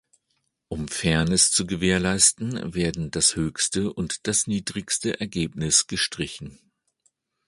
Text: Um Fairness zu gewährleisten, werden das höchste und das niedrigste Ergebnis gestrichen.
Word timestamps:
Um 0.67 0.87
Fairness 0.87 1.51
zu 1.51 1.67
gewährleisten, 1.67 2.73
werden 2.73 3.11
das 3.11 3.35
höchste 3.35 3.93
und 3.93 4.25
das 4.25 4.47
niedrigste 4.47 5.19
Ergebnis 5.19 5.85
gestrichen. 5.85 6.57